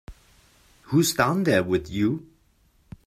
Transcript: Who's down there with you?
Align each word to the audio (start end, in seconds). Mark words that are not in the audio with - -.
Who's 0.85 1.13
down 1.13 1.43
there 1.43 1.63
with 1.63 1.87
you? 1.91 2.25